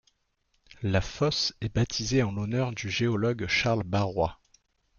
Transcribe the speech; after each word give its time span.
La 0.81 0.99
fosse 0.99 1.53
est 1.61 1.75
baptisée 1.75 2.23
en 2.23 2.31
l'honneur 2.31 2.71
du 2.71 2.89
géologue 2.89 3.45
Charles 3.45 3.83
Barrois. 3.83 4.39